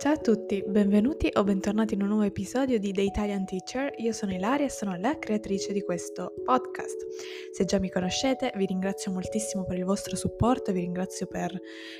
[0.00, 3.92] Ciao a tutti, benvenuti o bentornati in un nuovo episodio di The Italian Teacher.
[3.98, 7.06] Io sono Ilaria e sono la creatrice di questo podcast.
[7.52, 11.54] Se già mi conoscete, vi ringrazio moltissimo per il vostro supporto, vi ringrazio per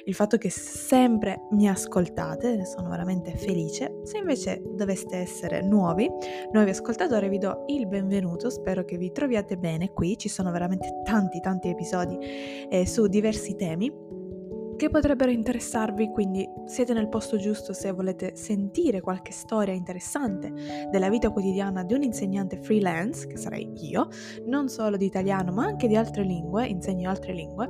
[0.06, 4.00] il fatto che sempre mi ascoltate, ne sono veramente felice.
[4.04, 6.08] Se invece doveste essere nuovi,
[6.52, 11.02] nuovi ascoltatori, vi do il benvenuto, spero che vi troviate bene qui, ci sono veramente
[11.04, 12.16] tanti tanti episodi
[12.70, 14.19] eh, su diversi temi
[14.80, 21.10] che potrebbero interessarvi, quindi siete nel posto giusto se volete sentire qualche storia interessante della
[21.10, 24.08] vita quotidiana di un insegnante freelance, che sarei io,
[24.46, 27.68] non solo di italiano ma anche di altre lingue, insegno altre lingue.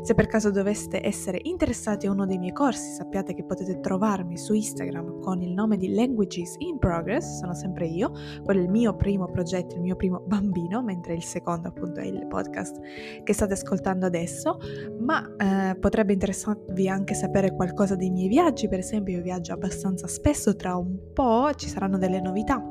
[0.00, 4.38] Se per caso doveste essere interessati a uno dei miei corsi, sappiate che potete trovarmi
[4.38, 8.70] su Instagram con il nome di Languages in Progress, sono sempre io, quello è il
[8.70, 12.80] mio primo progetto, il mio primo bambino, mentre il secondo appunto è il podcast
[13.24, 14.56] che state ascoltando adesso,
[15.00, 19.52] ma eh, potrebbe interessare interessanti anche sapere qualcosa dei miei viaggi, per esempio io viaggio
[19.52, 22.62] abbastanza spesso, tra un po' ci saranno delle novità.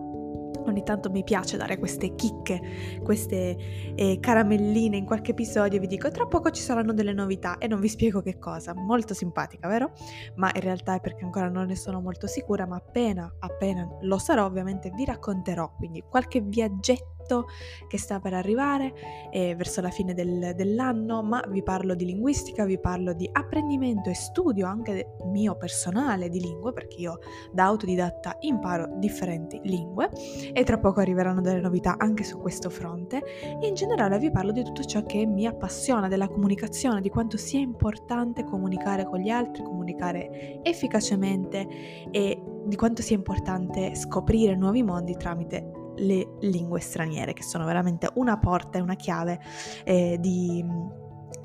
[0.68, 2.60] Ogni tanto mi piace dare queste chicche,
[3.04, 3.56] queste
[3.94, 7.80] eh, caramelline in qualche episodio, vi dico tra poco ci saranno delle novità e non
[7.80, 9.92] vi spiego che cosa, molto simpatica, vero?
[10.36, 14.18] Ma in realtà è perché ancora non ne sono molto sicura, ma appena, appena lo
[14.18, 17.48] sarò ovviamente vi racconterò, quindi qualche viaggetto progetto
[17.88, 18.94] che sta per arrivare
[19.32, 24.10] eh, verso la fine del, dell'anno, ma vi parlo di linguistica, vi parlo di apprendimento
[24.10, 27.20] e studio anche mio personale di lingue, perché io
[27.52, 30.10] da autodidatta imparo differenti lingue
[30.54, 33.22] e tra poco arriveranno delle novità anche su questo fronte.
[33.62, 37.60] In generale vi parlo di tutto ciò che mi appassiona della comunicazione, di quanto sia
[37.60, 41.68] importante comunicare con gli altri, comunicare efficacemente
[42.12, 48.10] e di quanto sia importante scoprire nuovi mondi tramite le lingue straniere, che sono veramente
[48.16, 49.40] una porta e una chiave
[49.84, 50.64] eh, di,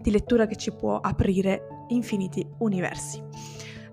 [0.01, 3.23] di lettura che ci può aprire infiniti universi.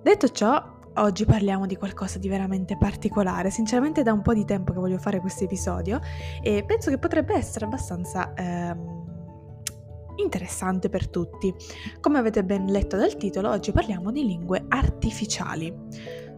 [0.01, 3.49] Detto ciò, oggi parliamo di qualcosa di veramente particolare.
[3.49, 5.99] Sinceramente da un po' di tempo che voglio fare questo episodio
[6.41, 9.05] e penso che potrebbe essere abbastanza ehm,
[10.17, 11.53] interessante per tutti.
[11.99, 15.73] Come avete ben letto dal titolo, oggi parliamo di lingue artificiali.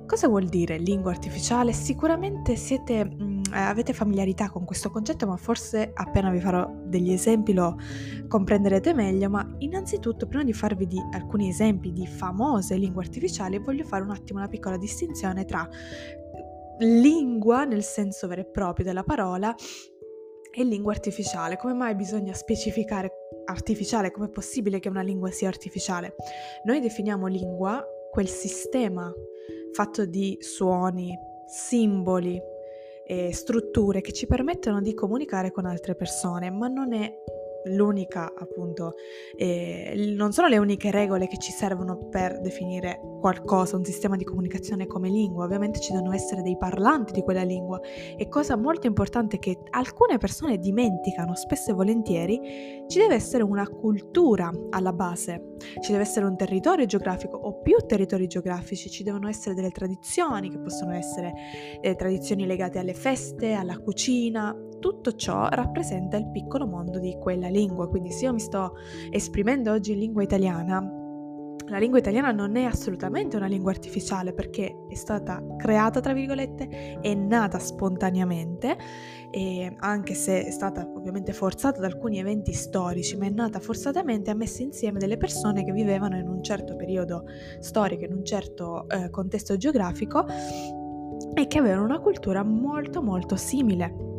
[0.06, 1.72] Cosa vuol dire lingua artificiale?
[1.72, 7.54] Sicuramente siete, mm, avete familiarità con questo concetto, ma forse appena vi farò degli esempi
[7.54, 7.78] lo
[8.28, 13.84] comprenderete meglio, ma innanzitutto prima di farvi di alcuni esempi di famose lingue artificiali voglio
[13.84, 15.68] fare un attimo una piccola distinzione tra
[16.80, 19.54] lingua nel senso vero e proprio della parola
[20.52, 21.58] e lingua artificiale.
[21.58, 23.12] Come mai bisogna specificare
[23.46, 24.12] artificiale?
[24.12, 26.16] Com'è possibile che una lingua sia artificiale?
[26.64, 29.12] Noi definiamo lingua quel sistema
[29.72, 32.42] fatto di suoni, simboli
[33.31, 37.12] strutture che ci permettono di comunicare con altre persone, ma non è
[37.69, 38.96] l'unica, appunto,
[39.35, 44.24] eh, non sono le uniche regole che ci servono per definire qualcosa, un sistema di
[44.24, 47.80] comunicazione come lingua, ovviamente ci devono essere dei parlanti di quella lingua.
[48.18, 52.40] E cosa molto importante che alcune persone dimenticano spesso e volentieri,
[52.88, 57.78] ci deve essere una cultura alla base, ci deve essere un territorio geografico o più
[57.86, 61.34] territori geografici, ci devono essere delle tradizioni che possono essere
[61.81, 67.50] eh, tradizioni legate alle feste, alla cucina, tutto ciò rappresenta il piccolo mondo di quella
[67.50, 68.76] lingua, quindi se io mi sto
[69.12, 70.98] esprimendo oggi in lingua italiana,
[71.70, 76.98] la lingua italiana non è assolutamente una lingua artificiale perché è stata creata, tra virgolette,
[77.00, 78.76] è nata spontaneamente
[79.30, 84.32] e anche se è stata ovviamente forzata da alcuni eventi storici, ma è nata forzatamente,
[84.32, 87.26] ha messo insieme delle persone che vivevano in un certo periodo
[87.60, 90.26] storico, in un certo eh, contesto geografico
[91.36, 94.10] e che avevano una cultura molto molto simile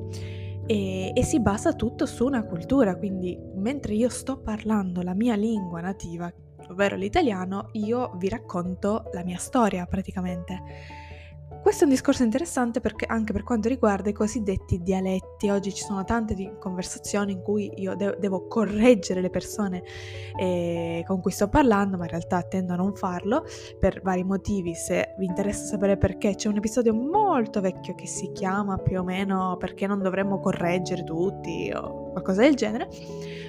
[0.70, 5.34] e, e, si basa tutto su una cultura, quindi mentre io sto parlando la mia
[5.34, 6.32] lingua nativa,
[6.68, 10.62] ovvero l'italiano, io vi racconto la mia storia praticamente.
[11.62, 15.84] Questo è un discorso interessante perché anche per quanto riguarda i cosiddetti dialetti, oggi ci
[15.84, 19.82] sono tante conversazioni in cui io de- devo correggere le persone
[20.38, 23.44] eh, con cui sto parlando, ma in realtà tendo a non farlo
[23.78, 24.74] per vari motivi.
[24.74, 29.04] Se vi interessa sapere perché, c'è un episodio molto vecchio che si chiama più o
[29.04, 32.88] meno perché non dovremmo correggere tutti o qualcosa del genere,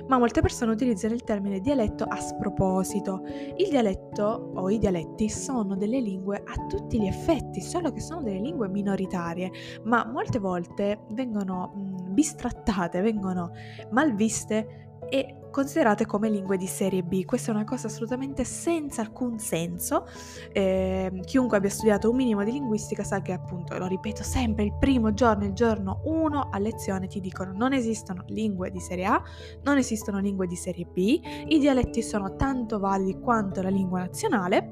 [0.07, 3.21] ma molte persone utilizzano il termine dialetto a sproposito.
[3.57, 8.21] Il dialetto o i dialetti sono delle lingue a tutti gli effetti, solo che sono
[8.21, 9.51] delle lingue minoritarie,
[9.83, 11.71] ma molte volte vengono
[12.09, 13.51] bistrattate, vengono
[13.91, 17.25] malviste e considerate come lingue di serie B.
[17.25, 20.07] Questa è una cosa assolutamente senza alcun senso.
[20.51, 24.73] Eh, chiunque abbia studiato un minimo di linguistica sa che appunto, lo ripeto sempre, il
[24.79, 29.21] primo giorno, il giorno 1 a lezione ti dicono non esistono lingue di serie A,
[29.63, 34.71] non esistono lingue di serie B, i dialetti sono tanto validi quanto la lingua nazionale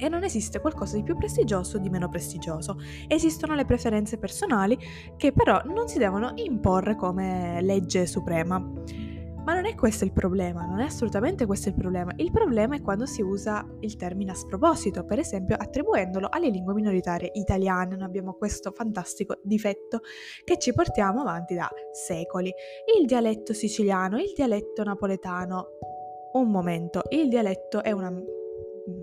[0.00, 2.78] e non esiste qualcosa di più prestigioso o di meno prestigioso.
[3.08, 4.78] Esistono le preferenze personali
[5.16, 8.64] che però non si devono imporre come legge suprema.
[9.48, 12.12] Ma non è questo il problema, non è assolutamente questo il problema.
[12.16, 16.74] Il problema è quando si usa il termine a sproposito, per esempio attribuendolo alle lingue
[16.74, 17.96] minoritarie italiane.
[17.96, 20.00] Noi abbiamo questo fantastico difetto
[20.44, 22.52] che ci portiamo avanti da secoli.
[23.00, 25.68] Il dialetto siciliano, il dialetto napoletano.
[26.34, 28.12] Un momento, il dialetto è una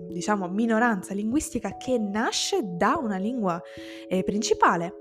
[0.08, 3.60] diciamo minoranza linguistica che nasce da una lingua
[4.08, 4.94] eh, principale.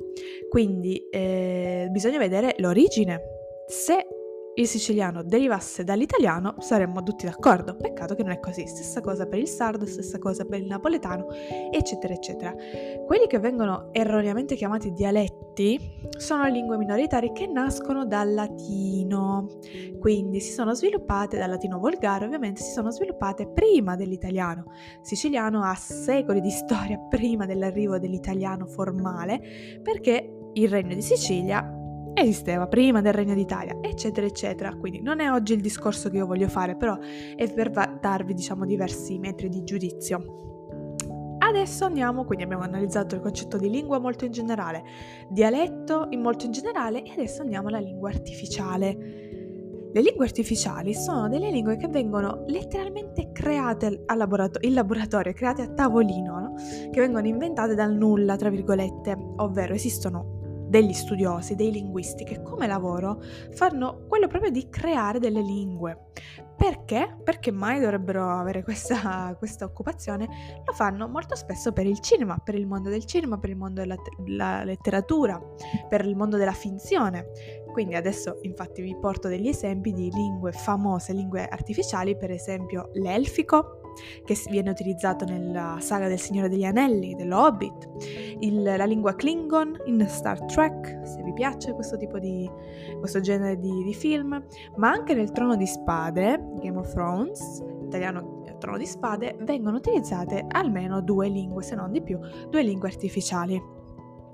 [0.50, 3.22] Quindi eh, bisogna vedere l'origine.
[3.68, 4.08] Se
[4.58, 7.76] il siciliano derivasse dall'italiano saremmo tutti d'accordo.
[7.76, 8.66] Peccato che non è così.
[8.68, 11.28] Stessa cosa per il sardo, stessa cosa per il napoletano,
[11.72, 12.54] eccetera, eccetera.
[13.06, 15.78] Quelli che vengono erroneamente chiamati dialetti
[16.18, 19.60] sono lingue minoritarie che nascono dal latino.
[20.00, 24.72] Quindi si sono sviluppate, dal latino volgare ovviamente, si sono sviluppate prima dell'italiano.
[25.02, 31.84] Siciliano ha secoli di storia prima dell'arrivo dell'italiano formale perché il regno di Sicilia
[32.22, 34.76] esisteva prima del Regno d'Italia, eccetera, eccetera.
[34.76, 38.66] Quindi non è oggi il discorso che io voglio fare, però è per darvi, diciamo,
[38.66, 40.44] diversi metri di giudizio.
[41.38, 44.84] Adesso andiamo, quindi abbiamo analizzato il concetto di lingua molto in generale,
[45.30, 48.98] dialetto in molto in generale e adesso andiamo alla lingua artificiale.
[49.94, 55.70] Le lingue artificiali sono delle lingue che vengono letteralmente create laborato- in laboratorio, create a
[55.70, 56.54] tavolino, no?
[56.92, 62.68] che vengono inventate dal nulla, tra virgolette, ovvero esistono degli studiosi, dei linguisti che come
[62.68, 63.22] lavoro
[63.52, 66.08] fanno quello proprio di creare delle lingue.
[66.56, 67.18] Perché?
[67.24, 70.28] Perché mai dovrebbero avere questa, questa, occupazione?
[70.66, 73.82] Lo fanno molto spesso per il cinema, per il mondo del cinema, per il mondo
[73.82, 75.40] della, della letteratura,
[75.90, 77.28] per il mondo della finzione.
[77.72, 83.85] Quindi adesso infatti vi porto degli esempi di lingue famose, lingue artificiali, per esempio l'elfico,
[84.24, 87.90] che viene utilizzato nella saga del Signore degli Anelli, dello Hobbit,
[88.40, 92.50] il, la lingua Klingon in Star Trek, se vi piace questo tipo di
[93.00, 94.44] questo genere di, di film,
[94.78, 99.78] ma anche nel Trono di Spade, Game of Thrones, italiano eh, Trono di Spade, vengono
[99.78, 102.20] utilizzate almeno due lingue, se non di più,
[102.50, 103.62] due lingue artificiali.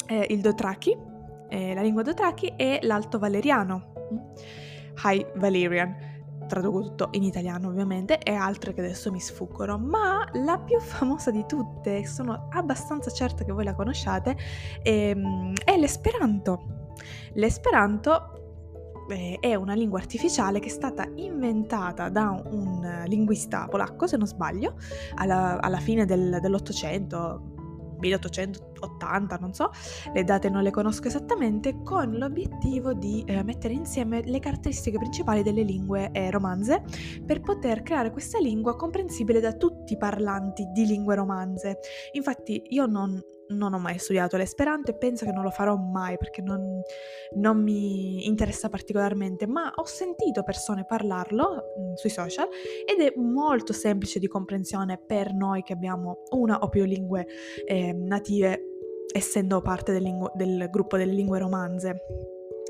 [0.08, 0.98] Eh, il Dothraki,
[1.50, 4.18] eh, la lingua Dothraki e l'Alto Valeriano, mm?
[5.04, 6.11] High Valerian
[6.51, 11.31] traduco tutto in italiano ovviamente, e altre che adesso mi sfuggono, ma la più famosa
[11.31, 14.36] di tutte, sono abbastanza certa che voi la conosciate,
[14.83, 16.95] è, ehm, è l'Esperanto.
[17.33, 24.18] L'Esperanto eh, è una lingua artificiale che è stata inventata da un linguista polacco, se
[24.18, 24.75] non sbaglio,
[25.15, 27.50] alla, alla fine del, dell'Ottocento,
[28.01, 29.71] 1880, non so,
[30.13, 35.44] le date non le conosco esattamente, con l'obiettivo di eh, mettere insieme le caratteristiche principali
[35.44, 36.83] delle lingue eh, romanze
[37.25, 41.77] per poter creare questa lingua comprensibile da tutti i parlanti di lingue romanze.
[42.13, 43.21] Infatti io non
[43.51, 46.81] non ho mai studiato l'esperanto e penso che non lo farò mai perché non,
[47.36, 52.48] non, mi interessa particolarmente, ma ho sentito persone parlarlo mh, mm, sui social
[52.86, 57.27] ed è molto semplice di comprensione per noi che abbiamo una o più lingue
[57.65, 58.65] eh, native
[59.13, 62.01] essendo parte del, lingu- del gruppo delle lingue romanze.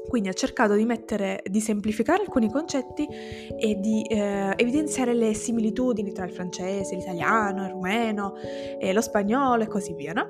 [0.07, 6.11] Quindi ho cercato di mettere, di semplificare alcuni concetti e di eh, evidenziare le similitudini
[6.11, 8.33] tra il francese, l'italiano, il rumeno,
[8.79, 10.27] eh, lo spagnolo e così via, no?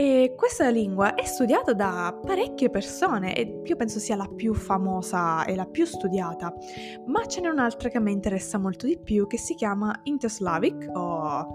[0.00, 5.44] E questa lingua è studiata da parecchie persone e io penso sia la più famosa
[5.44, 6.54] e la più studiata,
[7.06, 10.88] ma ce n'è un'altra che a me interessa molto di più che si chiama Interslavic
[10.94, 11.48] o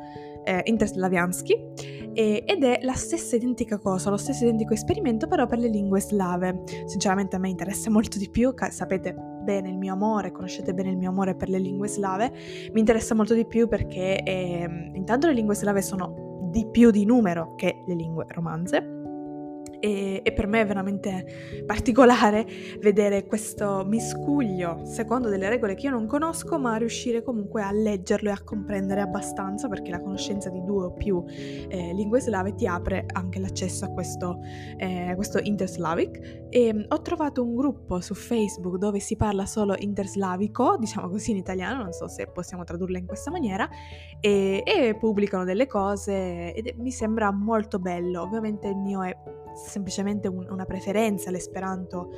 [0.43, 1.71] eh, Interslaviansky
[2.13, 6.63] ed è la stessa identica cosa, lo stesso identico esperimento però per le lingue slave.
[6.85, 10.97] Sinceramente a me interessa molto di più, sapete bene il mio amore, conoscete bene il
[10.97, 12.29] mio amore per le lingue slave,
[12.73, 17.03] mi interessa molto di più perché eh, intanto le lingue slave sono di più di
[17.03, 19.02] numero che le lingue romanze
[19.83, 22.47] e, e, per me è veramente particolare
[22.79, 28.29] vedere questo miscuglio secondo delle regole che io non conosco, ma riuscire comunque a leggerlo
[28.29, 32.65] e a comprendere abbastanza perché la conoscenza di due o più eh, lingue slave ti
[32.65, 34.39] apre anche l'accesso a questo,
[34.77, 36.45] eh, questo interslavic.
[36.47, 41.31] E mm, ho trovato un gruppo su Facebook dove si parla solo interslavico, diciamo così
[41.31, 43.67] in italiano, non so se possiamo tradurla in questa maniera,
[44.21, 48.21] e, e pubblicano delle cose ed mi sembra molto bello.
[48.21, 52.09] Ovviamente il mio è semplicemente un, una preferenza l'esperanto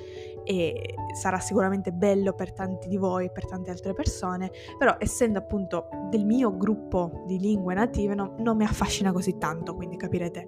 [0.43, 5.87] e sarà sicuramente bello per tanti di voi per tante altre persone, però essendo appunto
[6.09, 10.45] del mio gruppo di lingue native no, non mi affascina così tanto, quindi capirete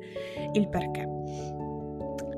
[0.54, 1.08] il perché.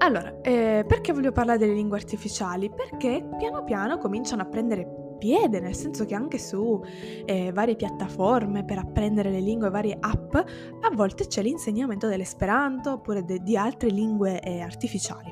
[0.01, 2.69] Allora, eh, perché voglio parlare delle lingue artificiali?
[2.69, 6.83] Perché piano piano cominciano a prendere piede, nel senso che anche su
[7.25, 13.23] eh, varie piattaforme per apprendere le lingue, varie app, a volte c'è l'insegnamento dell'esperanto oppure
[13.23, 15.31] de- di altre lingue eh, artificiali.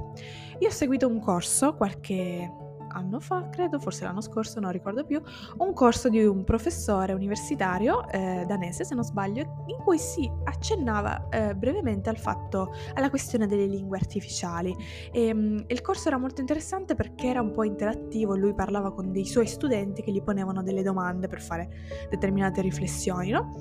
[0.60, 2.67] Io ho seguito un corso qualche
[2.98, 5.22] anno fa, credo, forse l'anno scorso, non ricordo più,
[5.58, 11.30] un corso di un professore universitario eh, danese, se non sbaglio, in cui si accennava
[11.30, 14.76] eh, brevemente al fatto, alla questione delle lingue artificiali.
[15.12, 19.12] E, um, il corso era molto interessante perché era un po' interattivo, lui parlava con
[19.12, 21.70] dei suoi studenti che gli ponevano delle domande per fare
[22.10, 23.54] determinate riflessioni, no?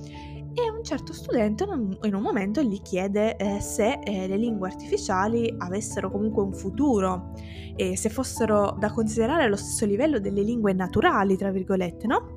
[0.59, 5.55] E un certo studente in un momento gli chiede eh, se eh, le lingue artificiali
[5.59, 7.33] avessero comunque un futuro
[7.77, 12.36] e se fossero da considerare allo stesso livello delle lingue naturali, tra virgolette, no?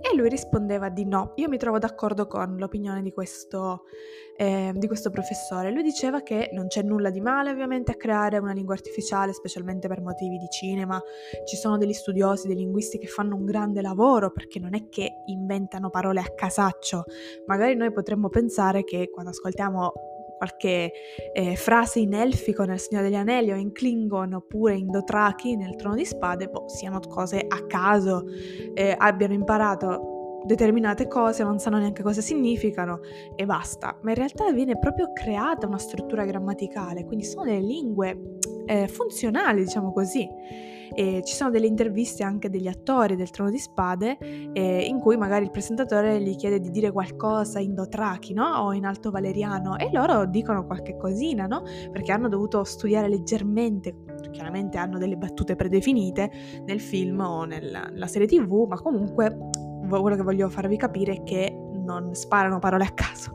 [0.00, 1.32] E lui rispondeva di no.
[1.36, 3.84] Io mi trovo d'accordo con l'opinione di questo,
[4.36, 5.70] eh, di questo professore.
[5.70, 9.88] Lui diceva che non c'è nulla di male ovviamente a creare una lingua artificiale, specialmente
[9.88, 11.00] per motivi di cinema.
[11.44, 15.22] Ci sono degli studiosi, dei linguisti che fanno un grande lavoro perché non è che
[15.26, 17.04] inventano parole a casaccio.
[17.46, 19.92] Magari noi potremmo pensare che quando ascoltiamo
[20.38, 20.92] qualche
[21.34, 25.76] eh, frase in elfico nel Signore degli Anelli o in Klingon oppure in Dothraki nel
[25.76, 28.24] Trono di Spade, boh, siano cose a caso,
[28.74, 33.00] eh, abbiano imparato determinate cose, non sanno neanche cosa significano
[33.36, 33.98] e basta.
[34.02, 39.64] Ma in realtà viene proprio creata una struttura grammaticale, quindi sono delle lingue eh, funzionali,
[39.64, 40.26] diciamo così.
[40.94, 44.18] E ci sono delle interviste anche degli attori del Trono di Spade
[44.52, 48.46] eh, in cui magari il presentatore gli chiede di dire qualcosa in Dothraki no?
[48.58, 51.62] o in Alto Valeriano e loro dicono qualche cosina, no?
[51.92, 56.30] perché hanno dovuto studiare leggermente, chiaramente hanno delle battute predefinite
[56.64, 59.36] nel film o nella, nella serie tv, ma comunque
[59.88, 63.32] quello che voglio farvi capire è che non sparano parole a caso.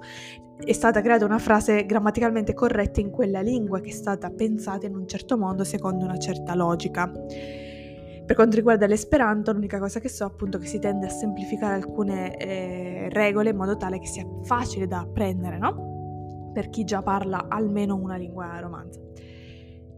[0.58, 4.96] È stata creata una frase grammaticalmente corretta in quella lingua che è stata pensata in
[4.96, 7.12] un certo modo secondo una certa logica.
[8.26, 11.74] Per quanto riguarda l'esperanto, l'unica cosa che so appunto è che si tende a semplificare
[11.74, 16.52] alcune eh, regole in modo tale che sia facile da apprendere, no?
[16.54, 19.02] Per chi già parla almeno una lingua romanza.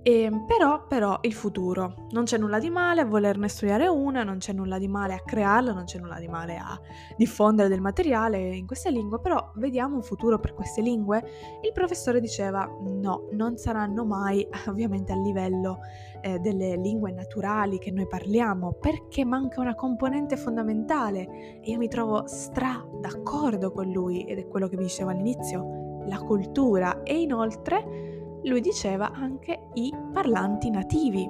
[0.07, 2.05] E, ehm, però, però, il futuro.
[2.11, 5.19] Non c'è nulla di male a volerne studiare una, non c'è nulla di male a
[5.19, 6.79] crearla, non c'è nulla di male a
[7.17, 11.23] diffondere del materiale in queste lingue, però vediamo un futuro per queste lingue.
[11.63, 15.79] Il professore diceva no, non saranno mai ovviamente a livello
[16.21, 21.87] eh, delle lingue naturali che noi parliamo, perché manca una componente fondamentale e io mi
[21.87, 27.19] trovo stra d'accordo con lui ed è quello che vi dicevo all'inizio, la cultura e
[27.19, 28.14] inoltre
[28.45, 31.29] lui diceva anche i parlanti nativi.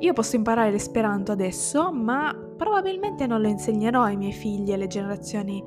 [0.00, 4.86] Io posso imparare l'esperanto adesso, ma probabilmente non lo insegnerò ai miei figli e alle
[4.86, 5.62] generazioni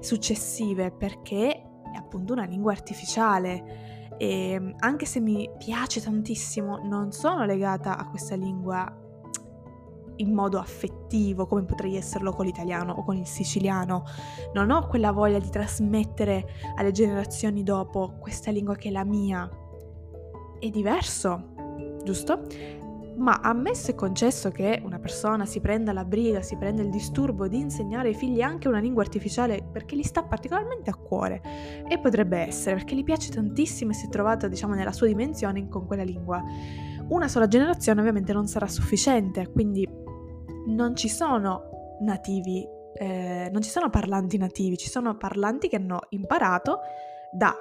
[0.00, 1.52] successive perché
[1.92, 8.08] è appunto una lingua artificiale e anche se mi piace tantissimo, non sono legata a
[8.08, 9.00] questa lingua
[10.16, 14.04] in modo affettivo come potrei esserlo con l'italiano o con il siciliano.
[14.52, 19.48] Non ho quella voglia di trasmettere alle generazioni dopo questa lingua che è la mia,
[20.62, 21.54] è diverso,
[22.04, 22.42] giusto?
[23.16, 27.48] Ma ammesso e concesso che una persona si prenda la briga, si prenda il disturbo
[27.48, 31.42] di insegnare ai figli anche una lingua artificiale perché gli sta particolarmente a cuore,
[31.88, 35.68] e potrebbe essere perché gli piace tantissimo e si è trovato, diciamo, nella sua dimensione
[35.68, 36.40] con quella lingua,
[37.08, 39.86] una sola generazione ovviamente non sarà sufficiente, quindi
[40.68, 42.64] non ci sono nativi,
[42.94, 46.78] eh, non ci sono parlanti nativi, ci sono parlanti che hanno imparato
[47.32, 47.52] da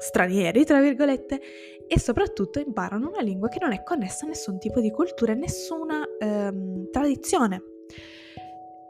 [0.00, 1.40] stranieri, tra virgolette,
[1.86, 5.36] e soprattutto imparano una lingua che non è connessa a nessun tipo di cultura e
[5.36, 7.62] nessuna ehm, tradizione.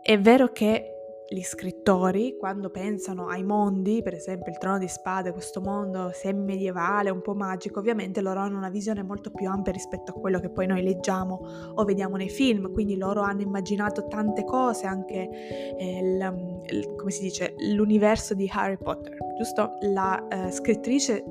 [0.02, 0.99] È vero che
[1.32, 7.08] gli scrittori, quando pensano ai mondi, per esempio il trono di spade, questo mondo semi-medievale,
[7.08, 10.50] un po' magico, ovviamente loro hanno una visione molto più ampia rispetto a quello che
[10.50, 11.40] poi noi leggiamo
[11.74, 15.30] o vediamo nei film, quindi loro hanno immaginato tante cose, anche
[15.78, 19.78] eh, il, il, come si dice, l'universo di Harry Potter, giusto?
[19.82, 21.22] La eh, scrittrice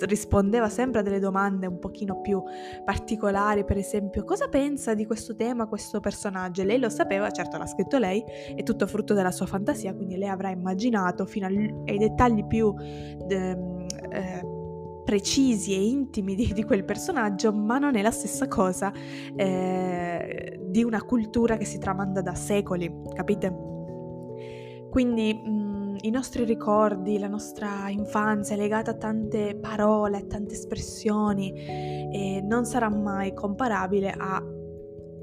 [0.00, 2.42] rispondeva sempre a delle domande un pochino più
[2.84, 6.62] particolari, per esempio cosa pensa di questo tema questo personaggio?
[6.62, 8.22] lei lo sapeva, certo l'ha scritto lei,
[8.54, 12.74] è tutto frutto della sua fantasia, quindi lei avrà immaginato fino ai dettagli più
[13.28, 14.54] eh,
[15.04, 18.92] precisi e intimi di, di, quel personaggio, ma non è la stessa cosa
[19.36, 23.66] eh, di una cultura che si tramanda da secoli, capite?
[24.90, 25.65] Quindi mh,
[26.02, 32.40] i nostri ricordi, la nostra infanzia è legata a tante parole, a tante espressioni e
[32.42, 34.14] non sarà mai comparabile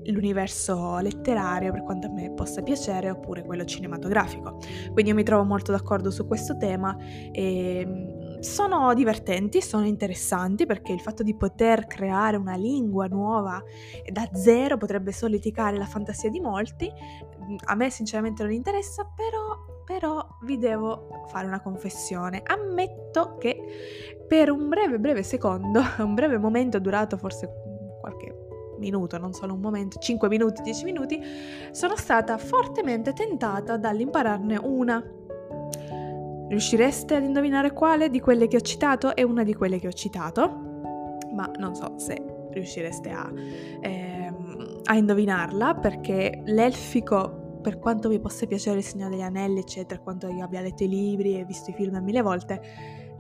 [0.03, 4.60] all'universo letterario per quanto a me possa piacere oppure quello cinematografico.
[4.92, 6.96] Quindi io mi trovo molto d'accordo su questo tema
[7.32, 13.63] e sono divertenti, sono interessanti perché il fatto di poter creare una lingua nuova
[14.12, 16.92] da zero potrebbe soliticare la fantasia di molti.
[16.92, 22.42] Mm, a me sinceramente non interessa, però però vi devo fare una confessione.
[22.46, 23.58] Ammetto che
[24.28, 27.50] per un breve, breve secondo, un breve momento durato forse
[28.00, 28.34] qualche
[28.78, 31.22] minuto, non solo un momento, 5 minuti, 10 minuti,
[31.72, 35.04] sono stata fortemente tentata dall'impararne una.
[36.48, 39.94] Riuscireste ad indovinare quale di quelle che ho citato è una di quelle che ho
[39.94, 40.72] citato?
[41.34, 42.22] Ma non so se
[42.52, 43.32] riuscireste a,
[43.82, 50.00] ehm, a indovinarla perché l'elfico per quanto vi possa piacere Il Signore degli Anelli, eccetera,
[50.01, 52.62] quanto io abbia letto i libri e visto i film mille volte,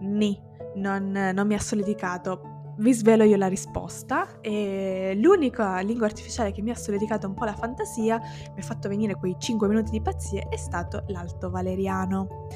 [0.01, 0.39] ni,
[0.75, 2.51] non, non mi ha soleticato.
[2.75, 7.45] Vi svelo io la risposta e l'unica lingua artificiale che mi ha soleticato un po'
[7.45, 12.47] la fantasia, mi ha fatto venire quei 5 minuti di pazzie, è stato l'Alto Valeriano.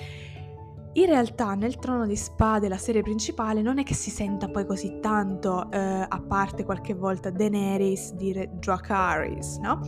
[0.97, 4.65] In realtà nel Trono di Spade, la serie principale, non è che si senta poi
[4.65, 9.79] così tanto, eh, a parte qualche volta Daenerys dire Dracarys, no?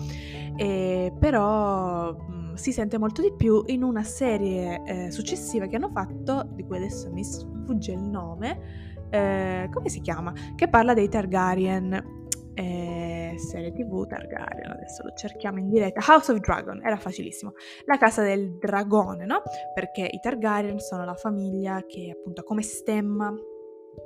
[0.56, 5.78] E, però mh, mm, si sente molto di più in una serie eh, successiva che
[5.78, 10.32] hanno fatto, di cui adesso mi sfugge il nome, eh, come si chiama?
[10.54, 12.19] Che parla dei Targaryen
[12.54, 17.54] eh, serie tv Targaryen, adesso lo cerchiamo in diretta, House of Dragon, era facilissimo,
[17.86, 19.42] la casa del dragone, no?
[19.74, 23.34] Perché i Targaryen sono la famiglia che appunto come stemma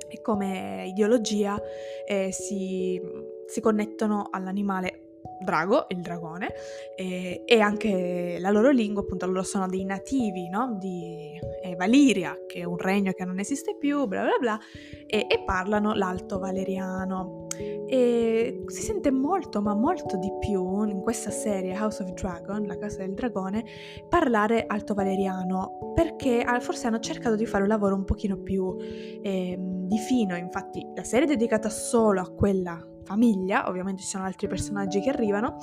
[0.08, 1.60] e come ideologia
[2.06, 3.00] eh, si,
[3.46, 5.03] si connettono all'animale
[5.40, 6.52] drago, il dragone,
[6.96, 10.76] e, e, anche la loro lingua, appunto, loro sono dei nativi, no?
[10.78, 14.58] Di eh, Valiria, che è un regno che non esiste più, bla bla bla,
[15.06, 17.46] e, e parlano l'alto valeriano.
[17.86, 22.76] E si sente molto, ma molto di più in questa serie House of Dragon, la
[22.76, 23.64] casa del dragone,
[24.08, 29.56] parlare alto valeriano, perché forse hanno cercato di fare un lavoro un pochino più eh,
[29.58, 34.48] di fino, infatti la serie è dedicata solo a quella famiglia, ovviamente ci sono altri
[34.48, 35.56] personaggi che arrivano,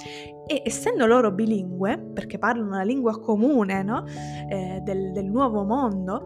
[0.47, 4.05] e essendo loro bilingue, perché parlano una lingua comune no?
[4.49, 6.23] eh, del, del, nuovo mondo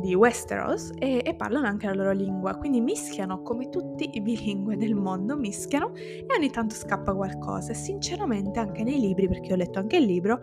[0.00, 4.76] di Westeros, e, e, parlano anche la loro lingua, quindi mischiano come tutti i bilingue
[4.76, 7.72] del mondo, mischiano e ogni tanto scappa qualcosa.
[7.72, 10.40] E sinceramente anche nei libri, perché ho letto anche il libro,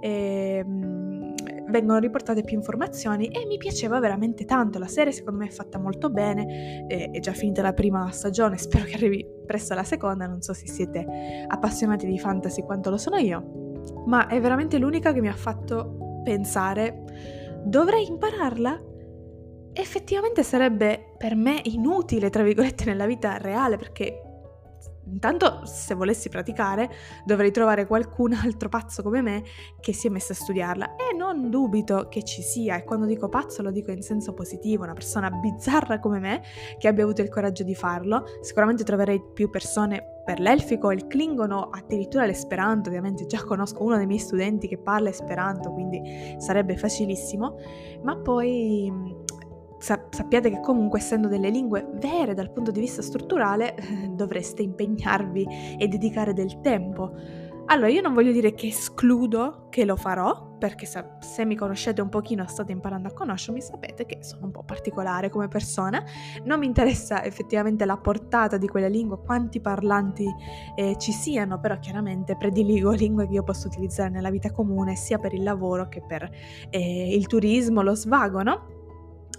[0.00, 0.64] eh,
[1.68, 4.78] vengono riportate più informazioni e mi piaceva veramente tanto.
[4.78, 8.56] La serie secondo me è fatta molto bene, eh, è già finita la prima stagione,
[8.58, 12.96] spero che arrivi presto la seconda, non so se siete appassionati di fantasy quanto lo
[12.96, 17.04] sono io, ma è veramente l'unica che mi ha fatto pensare,
[17.64, 18.84] dovrei impararla?
[19.72, 24.27] Effettivamente sarebbe per me inutile, tra virgolette, nella vita reale, perché
[25.10, 26.90] Intanto, se volessi praticare,
[27.24, 29.42] dovrei trovare qualcun altro pazzo come me
[29.80, 30.96] che si è messo a studiarla.
[30.96, 34.84] E non dubito che ci sia, e quando dico pazzo lo dico in senso positivo,
[34.84, 36.42] una persona bizzarra come me
[36.78, 38.24] che abbia avuto il coraggio di farlo.
[38.40, 42.90] Sicuramente troverei più persone per l'elfico, il klingono, addirittura l'esperanto.
[42.90, 47.56] Ovviamente già conosco uno dei miei studenti che parla esperanto, quindi sarebbe facilissimo.
[48.02, 48.92] Ma poi
[49.78, 53.74] sappiate che comunque essendo delle lingue vere dal punto di vista strutturale
[54.10, 57.12] dovreste impegnarvi e dedicare del tempo.
[57.70, 62.00] Allora io non voglio dire che escludo che lo farò, perché se, se mi conoscete
[62.00, 66.02] un pochino, state imparando a conoscermi, sapete che sono un po' particolare come persona,
[66.44, 70.26] non mi interessa effettivamente la portata di quella lingua, quanti parlanti
[70.76, 75.18] eh, ci siano, però chiaramente prediligo lingue che io posso utilizzare nella vita comune, sia
[75.18, 76.26] per il lavoro che per
[76.70, 78.77] eh, il turismo, lo svago, no?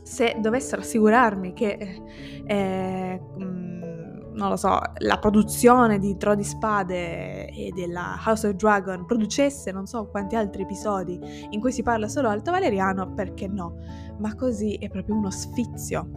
[0.09, 2.01] Se dovessero assicurarmi che,
[2.43, 8.55] eh, mm, non lo so, la produzione di Tro di Spade e della House of
[8.55, 11.19] Dragon producesse non so quanti altri episodi
[11.51, 13.75] in cui si parla solo alto valeriano, perché no?
[14.17, 16.09] Ma così è proprio uno sfizio.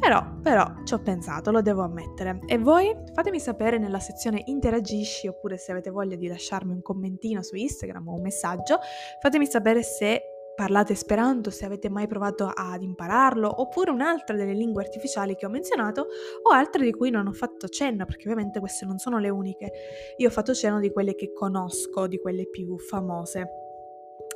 [0.00, 2.40] Però, però, ci ho pensato, lo devo ammettere.
[2.46, 2.96] E voi?
[3.12, 8.08] Fatemi sapere nella sezione interagisci oppure se avete voglia di lasciarmi un commentino su Instagram
[8.08, 8.78] o un messaggio,
[9.20, 10.22] fatemi sapere se
[10.58, 15.48] parlate Esperanto se avete mai provato ad impararlo, oppure un'altra delle lingue artificiali che ho
[15.48, 16.08] menzionato,
[16.42, 19.70] o altre di cui non ho fatto cenno, perché ovviamente queste non sono le uniche.
[20.16, 23.67] Io ho fatto cenno di quelle che conosco, di quelle più famose.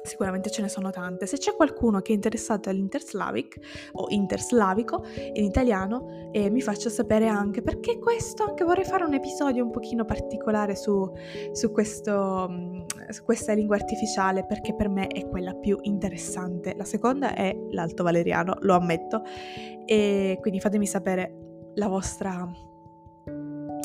[0.02, 1.26] Sicuramente ce ne sono tante.
[1.26, 7.28] Se c'è qualcuno che è interessato all'interslavic o interslavico in italiano, eh, mi faccia sapere
[7.28, 11.08] anche perché questo, anche vorrei fare un episodio un pochino particolare su,
[11.52, 16.74] su, questo, mm, su questa lingua artificiale perché per me è quella più interessante.
[16.76, 19.22] La seconda è l'alto valeriano, lo ammetto,
[19.86, 22.50] e quindi fatemi sapere la vostra,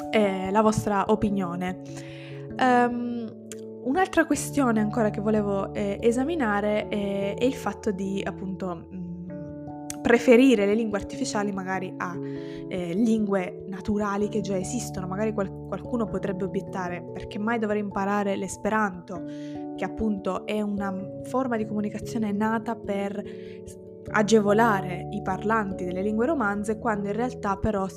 [0.09, 1.81] eh, la vostra opinione.
[2.59, 3.46] Um,
[3.87, 10.65] Un'altra questione ancora che volevo eh, esaminare è, è, il fatto di appunto mm, preferire
[10.65, 12.13] le lingue artificiali magari a
[12.67, 15.07] eh, lingue naturali che già esistono.
[15.07, 19.23] Magari qual- qualcuno potrebbe obiettare perché mai dovrei imparare l'esperanto,
[19.77, 23.23] che appunto è una forma di comunicazione nata per
[24.09, 27.87] agevolare i parlanti delle lingue romanze, quando in realtà però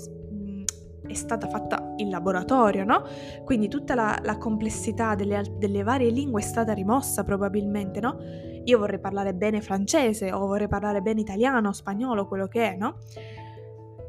[1.10, 3.02] è stata fatta in laboratorio, no?
[3.44, 8.18] Quindi tutta la, la complessità delle, delle, varie lingue è stata rimossa probabilmente, no?
[8.64, 12.98] Io vorrei parlare bene francese o vorrei parlare bene italiano, spagnolo, quello che è, no?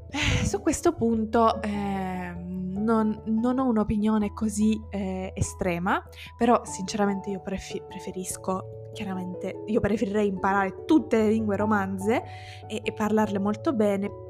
[0.09, 6.03] Eh, su questo punto eh, non, non, ho un'opinione così eh, estrema,
[6.37, 12.23] però sinceramente io prefi- preferisco, chiaramente, io preferirei imparare tutte le lingue romanze
[12.67, 14.29] e, e parlarle molto bene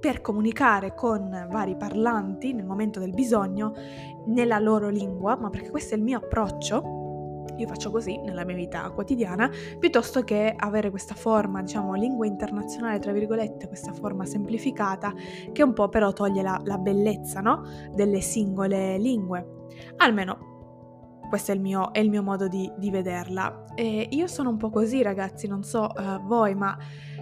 [0.00, 3.72] per comunicare con vari parlanti nel momento del bisogno
[4.26, 6.96] nella loro lingua, ma perché questo è il mio approccio.
[7.56, 13.00] Io faccio così nella mia vita quotidiana, piuttosto che avere questa forma, diciamo, lingua internazionale,
[13.00, 15.12] tra virgolette, questa forma semplificata,
[15.50, 17.64] che un po' però toglie la, la bellezza, no?
[17.92, 19.66] Delle singole lingue.
[19.96, 20.56] Almeno
[21.28, 23.64] questo è il mio, è il mio modo di, di vederla.
[23.74, 26.76] E io sono un po' così, ragazzi, non so uh, voi, ma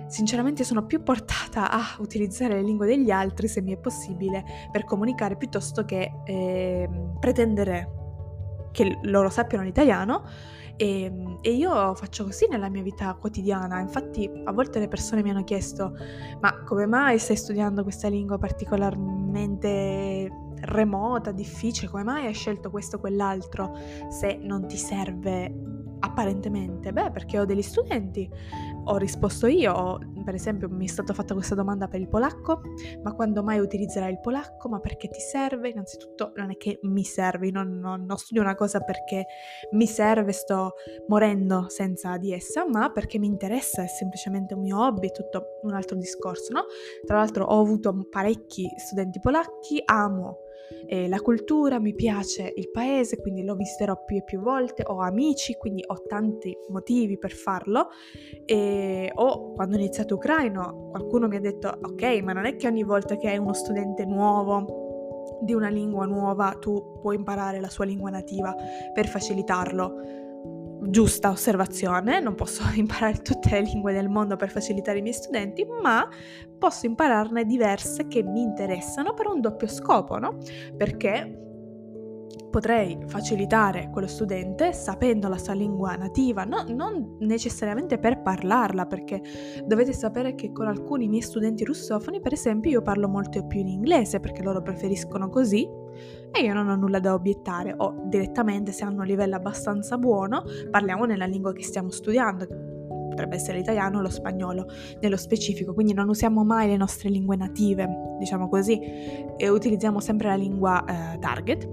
[0.09, 4.85] sinceramente sono più portata a utilizzare le lingue degli altri, se mi è possibile, per
[4.85, 6.89] comunicare piuttosto che eh,
[7.19, 8.05] pretendere
[8.73, 10.25] che loro sappiano l'italiano.
[10.77, 13.81] E, e, io faccio così nella mia vita quotidiana.
[13.81, 15.97] Infatti, a volte le persone mi hanno chiesto:
[16.41, 21.91] Ma come mai stai studiando questa lingua particolarmente remota, difficile?
[21.91, 23.75] Come mai hai scelto questo o quell'altro
[24.11, 25.51] se non ti serve
[26.01, 26.93] apparentemente?
[26.93, 28.29] Beh, perché ho degli studenti
[28.89, 32.61] ho risposto io, per esempio mi è stata fatta questa domanda per il polacco,
[33.03, 34.69] ma quando mai utilizzerai il polacco?
[34.69, 35.71] Ma perché ti serve?
[35.71, 39.27] Innanzitutto non è che mi serve, non, non, non studio una cosa perché
[39.73, 40.75] mi serve, sto
[41.09, 45.59] morendo senza di essa, ma perché mi interessa, è semplicemente un mio hobby, è tutto
[45.63, 46.65] un altro discorso, no?
[47.05, 50.45] Tra l'altro ho avuto parecchi studenti polacchi, amo
[50.87, 55.01] eh, la cultura, mi piace il paese, quindi lo visiterò più e più volte, ho
[55.01, 57.89] amici, quindi ho tanti motivi per farlo.
[58.45, 62.67] E, o quando ho iniziato ucraino, qualcuno mi ha detto, ok, ma non è che
[62.67, 64.85] ogni volta che hai uno studente nuovo
[65.41, 68.55] di una lingua nuova tu puoi imparare la sua lingua nativa
[68.95, 70.26] per facilitarlo
[70.89, 75.65] giusta osservazione, non posso imparare tutte le lingue del mondo per facilitare i miei studenti,
[75.83, 76.09] ma
[76.59, 80.39] posso impararne diverse che mi interessano per un doppio scopo, no?
[80.77, 81.43] Perché
[82.51, 89.21] potrei facilitare quello studente sapendo la sua lingua nativa, no, non necessariamente per parlarla, perché
[89.65, 93.69] dovete sapere che con alcuni miei studenti russofoni, per esempio, io parlo molto più in
[93.69, 95.69] inglese perché loro preferiscono così
[96.33, 100.45] e io non ho nulla da obiettare o direttamente se hanno un livello abbastanza buono
[100.71, 102.47] parliamo nella lingua che stiamo studiando
[103.17, 104.67] potrebbe essere l'italiano o lo spagnolo
[105.01, 108.79] nello specifico, quindi non usiamo mai le nostre lingue native, diciamo così,
[109.37, 111.67] e utilizziamo sempre la lingua eh, target.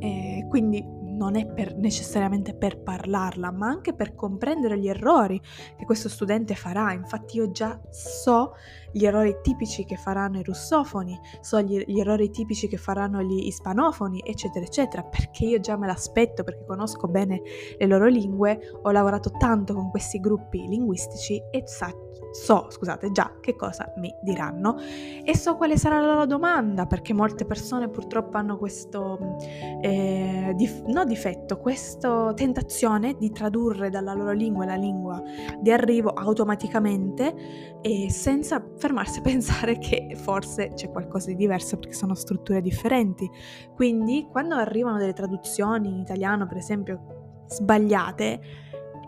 [0.00, 0.84] E quindi
[1.22, 5.40] non è per, necessariamente per parlarla, ma anche per comprendere gli errori
[5.76, 6.92] che questo studente farà.
[6.92, 8.54] Infatti io già so
[8.90, 13.46] gli errori tipici che faranno i russofoni, so gli, gli errori tipici che faranno gli
[13.46, 17.40] ispanofoni, eccetera, eccetera, perché io già me l'aspetto, perché conosco bene
[17.78, 21.90] le loro lingue, ho lavorato tanto con questi gruppi linguistici e sa,
[22.32, 24.76] so, scusate, già che cosa mi diranno
[25.24, 29.36] e so quale sarà la loro domanda, perché molte persone purtroppo hanno questo,
[29.80, 35.22] eh, dif- no difetto, questa tentazione di tradurre dalla loro lingua la lingua
[35.60, 37.34] di arrivo automaticamente
[37.82, 43.28] e senza fermarsi a pensare che forse c'è qualcosa di diverso perché sono strutture differenti.
[43.74, 48.40] Quindi quando arrivano delle traduzioni in italiano, per esempio, sbagliate,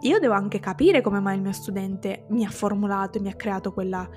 [0.04, 3.34] io devo anche capire come mai il mio studente mi ha formulato e mi ha
[3.34, 4.08] creato quella,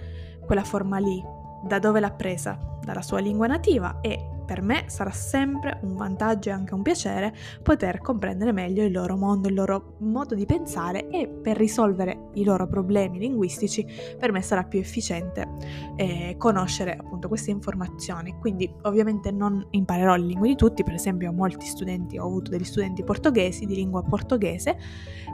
[0.46, 1.24] quella forma lì,
[1.64, 6.50] da dove l'ha presa, dalla sua lingua nativa e per me sarà sempre un vantaggio
[6.50, 11.10] e anche un piacere poter comprendere meglio il loro mondo, il loro modo di pensare
[11.10, 13.86] e per risolvere i loro problemi linguistici
[14.18, 15.50] per me sarà più efficiente
[15.98, 18.38] eh, conoscere appunto queste informazioni.
[18.40, 22.50] Quindi ovviamente non imparerò le lingue di tutti, per esempio ho molti studenti, ho avuto
[22.50, 24.78] degli studenti portoghesi di lingua portoghese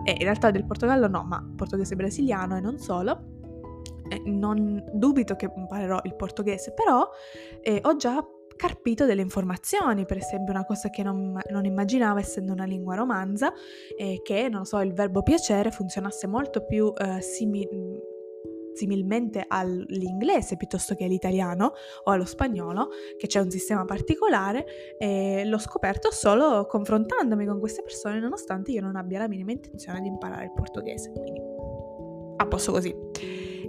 [0.03, 3.41] e in realtà del Portogallo no, ma portoghese brasiliano e non solo
[4.25, 7.07] non dubito che imparerò il portoghese, però
[7.61, 8.23] eh, ho già
[8.63, 13.51] carpito delle informazioni, per esempio una cosa che non, non immaginavo essendo una lingua romanza,
[13.93, 18.01] è che, non so, il verbo piacere funzionasse molto più eh, simil-
[18.71, 21.73] similmente all'inglese piuttosto che all'italiano
[22.05, 24.65] o allo spagnolo, che c'è un sistema particolare,
[24.97, 29.99] e l'ho scoperto solo confrontandomi con queste persone, nonostante io non abbia la minima intenzione
[29.99, 31.11] di imparare il portoghese.
[31.11, 31.41] Quindi
[32.37, 32.95] a posto così.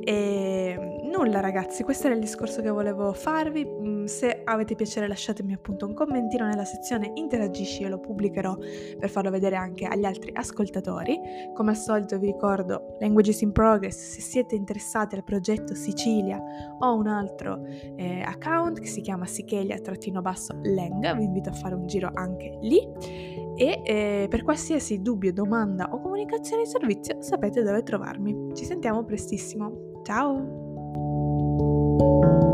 [0.05, 0.79] E
[1.17, 3.65] nulla ragazzi, questo era il discorso che volevo farvi.
[3.65, 8.57] Mm, se avete piacere lasciatemi appunto un commentino nella sezione interagisci, io lo pubblicherò
[8.99, 11.19] per farlo vedere anche agli altri ascoltatori.
[11.55, 16.43] Come al solito vi ricordo Languages in Progress, se siete interessati al progetto Sicilia
[16.81, 17.65] ho un altro
[17.97, 22.81] eh, account che si chiama sichelia-leng, vi invito a fare un giro anche lì
[23.57, 28.51] e eh, per qualsiasi dubbio, domanda o comunicazione di servizio sapete dove trovarmi.
[28.55, 30.03] Ci sentiamo prestissimo.
[30.03, 30.64] Ciao!
[31.97, 32.54] Thank you.